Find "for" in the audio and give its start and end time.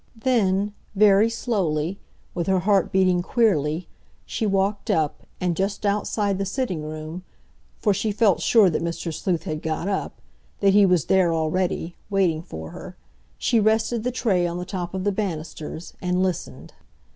12.41-12.71